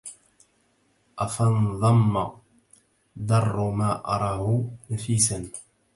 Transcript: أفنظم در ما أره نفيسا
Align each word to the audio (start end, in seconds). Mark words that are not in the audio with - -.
أفنظم 1.19 2.31
در 3.27 3.51
ما 3.55 3.91
أره 4.07 4.63
نفيسا 4.89 5.41